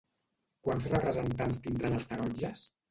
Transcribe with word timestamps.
Quants 0.69 0.89
representants 0.95 1.63
tindran 1.69 2.01
els 2.01 2.13
taronges? 2.13 2.69